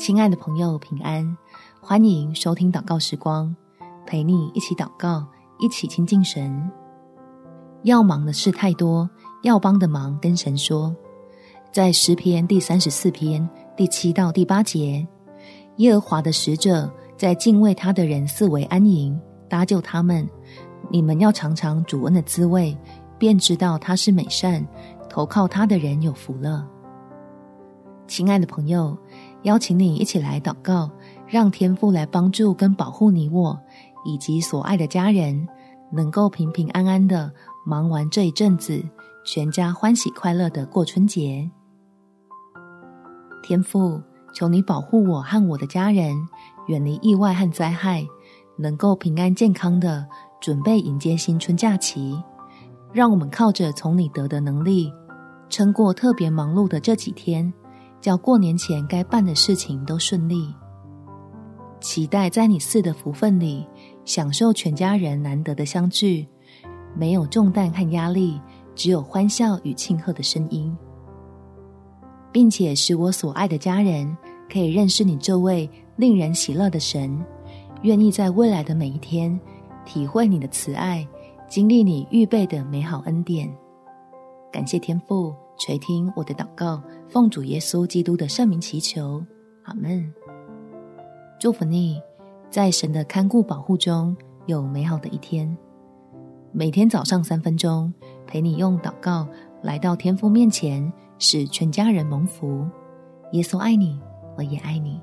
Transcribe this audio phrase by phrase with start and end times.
[0.00, 1.36] 亲爱的朋友，平安！
[1.78, 3.54] 欢迎收听祷告时光，
[4.06, 5.26] 陪你一起祷告，
[5.58, 6.70] 一起亲近神。
[7.82, 9.08] 要忙的事太多，
[9.42, 10.96] 要帮的忙跟神说。
[11.70, 13.46] 在诗篇第三十四篇
[13.76, 15.06] 第七到第八节，
[15.76, 19.20] 耶和华的使者在敬畏他的人四围安营，
[19.50, 20.26] 搭救他们。
[20.88, 22.74] 你们要尝尝主恩的滋味，
[23.18, 24.66] 便知道他是美善，
[25.10, 26.66] 投靠他的人有福了。
[28.06, 28.98] 亲爱的朋友，
[29.42, 30.90] 邀请你一起来祷告，
[31.26, 33.58] 让天父来帮助跟保护你我
[34.04, 35.48] 以及所爱的家人，
[35.90, 37.32] 能够平平安安的
[37.64, 38.82] 忙完这一阵子，
[39.24, 41.50] 全家欢喜快乐的过春节。
[43.42, 44.00] 天父，
[44.34, 46.14] 求你保护我和我的家人，
[46.68, 48.06] 远离意外和灾害，
[48.58, 50.06] 能够平安健康的
[50.40, 52.22] 准备迎接新春假期。
[52.92, 54.92] 让我们靠着从你得的能力，
[55.48, 57.52] 撑过特别忙碌的这几天。
[58.00, 60.54] 叫过年前该办的事情都顺利，
[61.80, 63.66] 期待在你赐的福分里
[64.04, 66.26] 享受全家人难得的相聚，
[66.96, 68.40] 没有重担和压力，
[68.74, 70.76] 只有欢笑与庆贺的声音，
[72.32, 74.16] 并且使我所爱的家人
[74.50, 77.22] 可以认识你这位令人喜乐的神，
[77.82, 79.38] 愿意在未来的每一天
[79.84, 81.06] 体会你的慈爱，
[81.48, 83.50] 经历你预备的美好恩典。
[84.50, 89.22] 感谢天父垂听我的祷告，奉主耶稣基督的圣名祈求，
[89.64, 90.10] 阿门。
[91.38, 92.00] 祝福你，
[92.48, 94.16] 在神的看顾保护中
[94.46, 95.54] 有美好的一天。
[96.50, 97.92] 每天早上三分钟，
[98.26, 99.28] 陪你用祷告
[99.60, 102.66] 来到天父面前，使全家人蒙福。
[103.32, 104.00] 耶稣爱你，
[104.38, 104.98] 我也爱你。